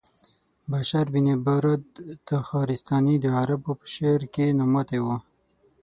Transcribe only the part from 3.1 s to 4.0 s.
د عربو په